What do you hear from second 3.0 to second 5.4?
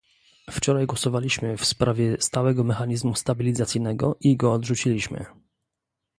stabilizacyjnego i go odrzuciliśmy